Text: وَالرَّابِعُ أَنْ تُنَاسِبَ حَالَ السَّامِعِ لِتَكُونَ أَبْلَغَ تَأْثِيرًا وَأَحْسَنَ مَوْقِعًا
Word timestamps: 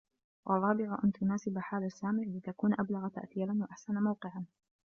وَالرَّابِعُ 0.45 0.97
أَنْ 1.03 1.11
تُنَاسِبَ 1.11 1.57
حَالَ 1.59 1.83
السَّامِعِ 1.83 2.23
لِتَكُونَ 2.27 2.73
أَبْلَغَ 2.73 3.07
تَأْثِيرًا 3.07 3.53
وَأَحْسَنَ 3.61 3.93
مَوْقِعًا 3.93 4.45